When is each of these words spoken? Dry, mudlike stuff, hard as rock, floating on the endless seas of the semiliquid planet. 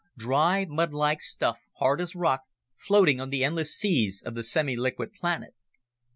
Dry, 0.17 0.65
mudlike 0.65 1.21
stuff, 1.21 1.59
hard 1.77 2.01
as 2.01 2.15
rock, 2.15 2.41
floating 2.75 3.21
on 3.21 3.29
the 3.29 3.43
endless 3.43 3.77
seas 3.77 4.23
of 4.25 4.33
the 4.33 4.41
semiliquid 4.41 5.13
planet. 5.13 5.53